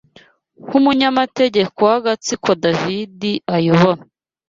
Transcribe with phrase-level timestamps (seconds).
[0.65, 4.01] nkumunyamategeko w’agatsiko Davidiayobora